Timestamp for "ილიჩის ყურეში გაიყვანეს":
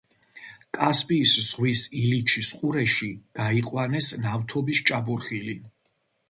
2.03-4.09